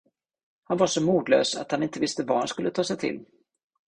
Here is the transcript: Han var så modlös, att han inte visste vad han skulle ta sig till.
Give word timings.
Han 0.63 0.77
var 0.77 0.87
så 0.87 1.01
modlös, 1.01 1.55
att 1.55 1.71
han 1.71 1.83
inte 1.83 1.99
visste 1.99 2.23
vad 2.23 2.37
han 2.37 2.47
skulle 2.47 2.71
ta 2.71 2.83
sig 2.83 2.97
till. 2.97 3.25